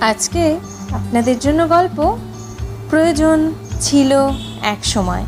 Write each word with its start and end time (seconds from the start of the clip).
আজকে 0.00 0.58
আপনাদের 0.92 1.38
জন্য 1.38 1.68
গল্প 1.68 2.18
প্রয়োজন 2.90 3.52
ছিল 3.80 4.12
এক 4.62 4.84
সময়। 4.84 5.24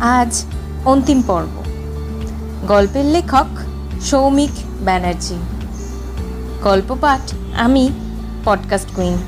আজ 0.00 0.44
অন্তিম 0.84 1.22
পর্ব। 1.26 1.62
গল্পের 2.68 3.04
লেখক 3.04 3.46
সৌমিক 4.00 4.50
ব্যানার্জি। 4.84 5.36
গল্প 6.62 6.96
পাঠ 7.00 7.34
আমি, 7.56 7.90
পডকাস্ট 8.44 8.88
কুইন। 8.94 9.18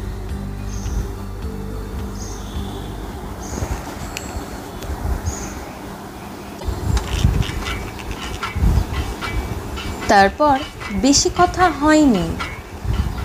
তারপর 10.09 10.59
বেশি 10.93 11.31
কথা 11.39 11.71
হয়নি। 11.81 12.29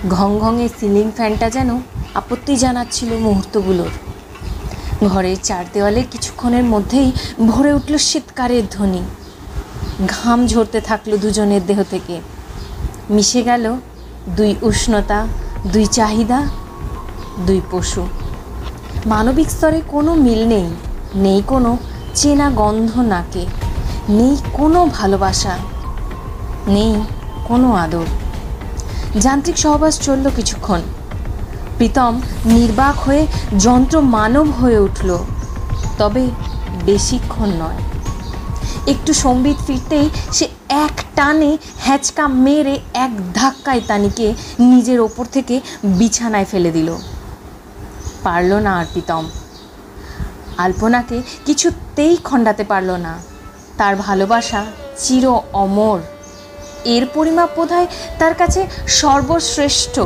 ঘং 0.08 0.38
ঘঙে 0.38 0.68
সিলিং 0.80 1.10
ফ্যানটা 1.10 1.50
যেন 1.50 1.78
আপত্তি 2.14 2.56
জানাচ্ছিল 2.56 3.16
মুহূর্তগুলোর। 3.16 3.92
ঘরের 5.08 5.36
চার 5.42 5.64
দেওয়ালে 5.72 6.02
কিছুক্ষণের 6.02 6.64
মধ্যেই 6.64 7.12
ভরে 7.46 7.72
উঠল 7.72 7.96
শীতকারের 7.96 8.64
ধ্বনি। 8.70 9.02
ঘাম 10.08 10.46
ঝরতে 10.46 10.80
থাকল 10.80 11.16
দুজনের 11.16 11.66
দেহ 11.66 11.82
থেকে। 11.90 12.20
মিশে 13.10 13.42
গেল 13.42 13.76
দুই 14.28 14.54
উষ্ণতা, 14.62 15.26
দুই 15.72 15.86
চাহিদা, 15.86 16.48
দুই 17.46 17.60
পশু। 17.70 18.06
মানবিক 19.06 19.50
স্তরে 19.50 19.82
কোনো 19.88 20.14
মিল 20.14 20.46
নেই 20.46 20.66
নেই 21.14 21.42
কোনো 21.46 21.76
চেনা 22.14 22.50
গন্ধ 22.50 22.98
নাকে, 22.98 23.46
নেই 24.08 24.36
কোনো 24.52 24.86
ভালোবাসা, 24.86 25.58
নেই 26.66 26.94
কোনো 27.44 27.72
আদর। 27.74 28.06
যান্ত্রিক 29.20 29.58
সহবাস 29.58 30.00
চলল 30.00 30.30
কিছুক্ষণ। 30.36 30.80
প্রীতম 31.78 32.20
নির্বাক 32.44 33.00
হয়ে 33.00 33.26
যন্ত্র 33.58 34.00
মানব 34.00 34.50
হয়ে 34.50 34.78
উঠল, 34.78 35.18
তবে 35.98 36.30
বেশিক্ষণ 36.84 37.48
নয়। 37.48 37.76
একটু 38.86 39.12
সম্বিত 39.12 39.56
ফিরতেই 39.66 40.10
সে 40.32 40.48
এক 40.68 41.04
টানে 41.14 41.58
হ্যাচকা 41.80 42.28
মেরে 42.28 42.80
এক 42.94 43.32
ধাক্কায় 43.34 43.80
তানিকে 43.86 44.34
নিজের 44.60 45.00
ওপর 45.00 45.24
থেকে 45.32 45.60
বিছানায় 45.84 46.44
ফেলে 46.44 46.70
দিল। 46.70 46.96
পারল 48.22 48.52
না 48.52 48.78
আর 48.78 48.84
প্রীতম। 48.92 49.28
আলপনাকে 50.58 51.22
কিছুতেই 51.46 52.16
খণ্ডাতে 52.16 52.64
পারল 52.64 52.90
না। 52.90 53.18
তার 53.78 53.96
ভালোবাসা 53.96 54.64
চির 54.98 55.26
অমর। 55.52 55.98
এর 56.84 57.06
পরিমাপ 57.14 57.50
বোধহয় 57.56 57.86
তার 58.18 58.34
কাছে 58.34 58.66
সর্বশ্রেষ্ঠ। 58.86 60.00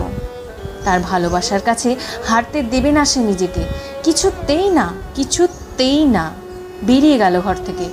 তার 0.85 1.01
ভালোবাসার 1.01 1.61
কাছে 1.61 1.97
হারতে 2.27 2.63
দেবে 2.63 2.93
না 2.93 3.05
সে 3.05 3.21
নিজেকে। 3.21 3.65
কিছুতেই 4.03 4.71
না 4.71 4.93
কিছুতেই 5.15 6.05
না। 6.05 6.33
বেরিয়ে 6.83 7.19
গেল 7.19 7.41
ঘর 7.41 7.57
থেকে। 7.67 7.85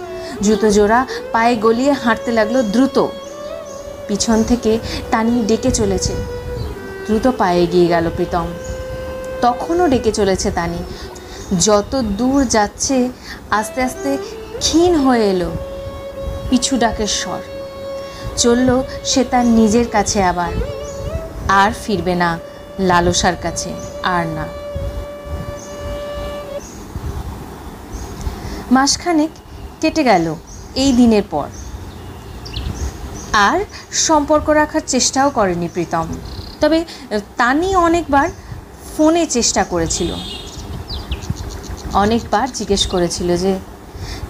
জুতো 0.42 0.70
জোড়া, 0.70 1.06
পায়ে 1.32 1.56
গলিয়ে 1.56 1.92
হাঁটতে 1.92 2.32
লাগল 2.32 2.62
দ্রুত। 2.62 3.06
পিছন 4.08 4.44
থেকে 4.44 4.80
টানি 5.12 5.44
ডেকে 5.48 5.72
চলেছে। 5.72 6.14
দ্রুত 7.08 7.32
পায়ে 7.38 7.68
গিয়ে 7.68 7.88
গেল 7.88 8.10
প্রীতম। 8.16 8.46
তখনও 9.42 9.88
ডেকে 9.88 10.12
চলেছে 10.12 10.52
তানি 10.52 10.78
যত 11.60 12.02
দূর 12.02 12.46
যাচ্ছে, 12.46 13.10
আস্তে 13.50 13.82
আস্তে 13.82 14.18
ক্ষীণ 14.60 14.96
হয়ে 14.96 15.30
এলো। 15.30 15.52
পিছু 16.50 16.78
ডাকের 16.78 17.08
স্বর। 17.08 17.55
চলল 18.38 18.70
সে 19.06 19.24
তার 19.24 19.46
নিজের 19.46 19.88
কাছে 19.88 20.24
আবার। 20.24 20.52
আর 21.50 21.72
ফিরবে 21.84 22.16
না 22.16 22.40
লালসার 22.80 23.36
কাছে, 23.42 23.70
আর 24.04 24.26
না। 24.28 24.46
মাসখানেক 28.72 29.30
কেটে 29.82 30.04
গেল 30.04 30.36
এই 30.76 30.92
দিনের 30.94 31.26
পর। 31.32 31.48
আর 33.34 33.60
সম্পর্ক 33.92 34.50
রাখার 34.50 34.82
চেষ্টাও 34.88 35.30
করেনি 35.30 35.68
প্রীতম। 35.74 36.08
তবে 36.62 36.86
তানি 37.38 37.76
অনেকবার 37.76 38.30
ফোনে 38.98 39.26
চেষ্টা 39.26 39.64
করেছিল। 39.64 40.14
অনেকবার 41.94 42.48
জিজ্ঞেস 42.52 42.88
করেছিল 42.88 43.38
যে, 43.38 43.54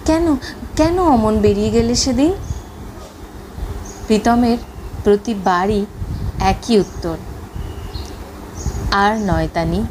কেন 0.04 0.36
কেন 0.76 0.96
অমন 1.02 1.34
বেরিয়ে 1.38 1.70
গেলে 1.70 1.94
সেদিন? 1.94 2.32
প্রীতমের 4.06 4.58
প্রতিবারই 5.04 5.86
একই 6.40 6.78
উত্তর। 6.78 7.16
আর 8.92 9.18
নয় 9.18 9.48
তানি, 9.54 9.86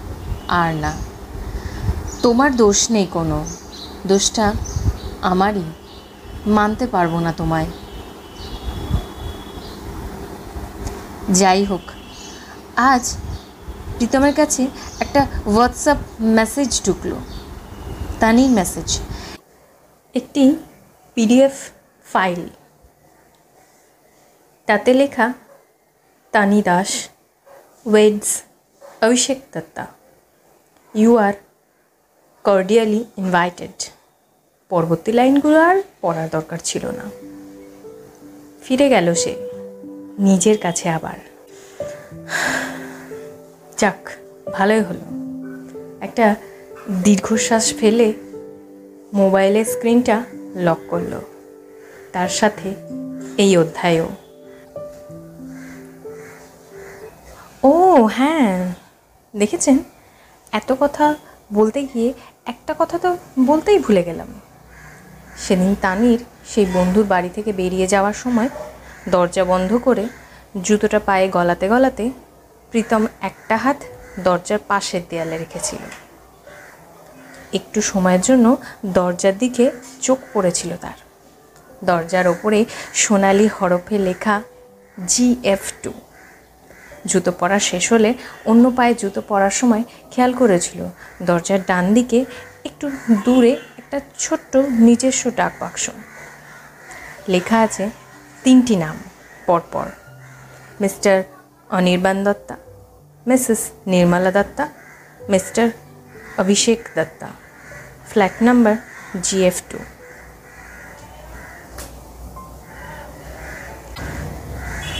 আর 0.47 0.73
না। 0.73 0.93
তোমার 2.21 2.55
দোষ 2.55 2.91
নেই 2.91 3.07
কোনো। 3.11 3.45
দোষটা 4.07 4.53
আমারই। 5.21 5.63
মানতে 6.47 6.87
পারব 6.87 7.19
না 7.19 7.31
তোমায়। 7.31 7.65
যাই 11.29 11.63
হোক, 11.65 11.81
আজ 12.75 13.17
প্রীতমের 13.97 14.33
কাছে 14.33 14.67
একটা 14.99 15.27
হোয়াটসঅ্যাপ 15.45 15.97
মেসেজ 16.19 16.81
ঢুকলো। 16.85 17.15
তানির 18.19 18.49
মেসেজ 18.49 18.99
একটি 20.15 20.55
পিডিএফ 21.15 21.53
ফাইল 22.13 22.49
তাতে 24.65 24.93
লেখা, 24.93 25.33
Tani 26.31 26.61
Das, 26.61 27.09
weds, 27.85 28.43
Abhishek 29.01 29.39
Datta, 29.53 29.87
you 30.95 31.17
are 31.17 31.33
cordially 32.43 33.05
invited. 33.17 33.89
পরবর্তী 34.69 35.11
লাইনগুলো 35.11 35.61
আর 35.61 35.81
পড়ার 36.01 36.29
দরকার 36.29 36.57
ছিল 36.63 36.85
না। 36.85 37.03
ফিরে 38.63 38.89
গেল 38.89 39.13
সে, 39.13 39.35
নিজের 40.19 40.57
কাছে 40.57 40.89
আবার। 40.89 41.17
যাক, 43.77 44.09
ভালোই 44.53 44.81
হলো। 44.81 45.01
একটা 46.01 46.35
দীর্ঘশ্বাস 47.03 47.73
ফেলে 47.73 48.13
মোবাইলের 49.13 49.65
স্ক্রিনটা 49.65 50.25
লক 50.55 50.77
করল। 50.89 51.19
তার 52.13 52.29
সাথে 52.29 52.75
এই 53.37 53.57
অধ্যায়ও। 53.57 54.09
হ্যাঁ 58.03 58.73
দেখেছেন? 59.35 59.77
এত 60.51 60.73
কথা 60.79 61.15
বলতে 61.53 61.83
গিয়ে 61.83 62.13
একটা 62.45 62.75
কথা 62.79 62.97
তো 62.97 63.17
বলতেই 63.45 63.79
ভুলে 63.79 64.03
গেলাম। 64.03 64.27
সেদিন 65.37 65.75
তানির 65.81 66.19
সেই 66.47 66.65
বন্ধুর 66.73 67.05
বাড়ি 67.05 67.29
থেকে 67.29 67.53
বেরিয়ে 67.53 67.87
যাওয়ার 67.87 68.13
সময় 68.13 68.49
দরজা 69.09 69.43
বন্ধ 69.43 69.77
করে 69.77 70.07
জুতোটা 70.63 70.99
পায়ে 70.99 71.29
গলাতে 71.29 71.67
গলাতে 71.67 72.11
প্রীতম 72.71 73.05
একটা 73.21 73.57
হাত 73.57 73.77
দরজার 74.19 74.59
পাশের 74.67 75.01
দেয়ালে 75.09 75.37
রেখেছিল। 75.37 75.79
একটু 77.53 77.81
সময়ের 77.81 78.21
জন্য 78.21 78.57
দরজার 78.85 79.37
দিকে 79.37 79.71
চোখ 80.01 80.17
পড়েছিল 80.33 80.77
তার। 80.77 80.97
দরজার 81.83 82.27
ওপরে 82.27 82.65
সোনালি 82.93 83.47
হরফে 83.47 83.97
লেখা 83.97 84.43
জি 85.07 85.35
এফ 85.43 85.73
টু। 85.83 85.93
জুতো 87.05 87.31
পরা 87.31 87.59
শেষ 87.59 87.91
হলে 87.91 88.13
অন্য 88.45 88.71
পায়ে 88.75 88.93
জুতো 88.95 89.21
পরার 89.21 89.51
সময় 89.51 89.83
খেয়াল 90.11 90.33
করেছিল। 90.33 90.79
দরজার 91.21 91.59
ডান 91.67 91.93
দিকে 91.93 92.25
একটু 92.65 92.91
দূরে 93.25 93.51
একটা 93.51 93.97
ছোট্ট 94.19 94.57
নিজস্ব 94.87 95.31
ডাক 95.35 95.53
বাক্স। 95.59 95.89
লেখা 97.27 97.57
আছে, 97.61 97.89
তিনটি 98.43 98.75
নাম, 98.75 98.95
পরপর। 99.45 99.85
Mr 100.81 101.23
Anirban 101.69 102.23
Datta, 102.23 102.55
Mrs 103.27 103.61
Nirmala 103.87 104.31
Datta, 104.31 104.65
Mr 105.29 105.65
Abhishek 106.37 106.79
Datta. 106.95 107.27
Flat 108.11 108.35
number 108.41 108.75
GF 109.23 109.61
two. 109.69 109.77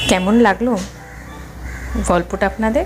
কেমন 0.09 0.35
লাগল? 0.39 0.67
গল্পটা 2.07 2.45
আপনাদের 2.45 2.85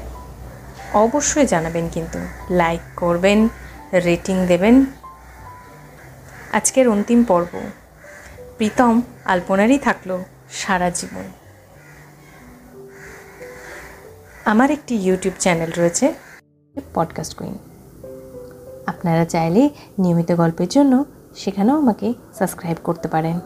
অবশ্যই 0.94 1.46
জানাবেন 1.46 1.90
কিন্তু। 1.90 2.20
লাইক 2.50 2.80
করবেন 2.96 3.48
রেটিং 3.94 4.48
দেবেন। 4.48 4.86
আজকের 6.54 6.90
অন্তিম 6.90 7.24
পর্ব। 7.24 7.60
প্রীতম 8.58 9.02
আলপনারই 9.26 9.78
থাকল 9.78 10.24
সারা 10.52 10.90
জীবন। 10.90 11.24
আমার 14.46 14.72
একটি 14.72 14.96
ইউটিউব 14.96 15.36
চ্যানেল 15.40 15.72
রয়েছে 15.78 16.14
পডকাস্ট 16.94 17.38
কুইন 17.38 17.58
আপনারা 18.88 19.26
চাইলে 19.26 19.70
নিয়মিত 20.00 20.32
গল্পের 20.32 20.68
জন্য 20.68 21.06
সেখানেও 21.36 21.78
আমাকে 21.78 22.14
সাবস্ক্রাইব 22.40 22.78
করতে 22.84 23.08
পারেন। 23.08 23.40